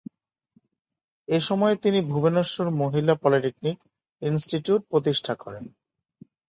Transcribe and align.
এসময়ে, 1.27 1.75
তিনি 1.75 1.99
ভুবনেশ্বর 2.01 2.65
মহিলা 2.81 3.13
polytechnic 3.15 3.77
institute 4.21 4.81
প্রতিষ্ঠা 4.89 5.33
করেন। 5.35 5.65